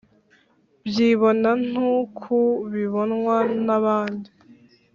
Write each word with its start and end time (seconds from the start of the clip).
Byibona 0.87 1.49
n 1.69 1.71
uku 1.93 2.37
bibonwa 2.73 3.37
n 3.65 3.67
abandi 3.77 4.29